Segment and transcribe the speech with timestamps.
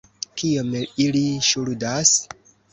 [0.41, 0.71] Kiom
[1.05, 2.17] ili ŝuldas?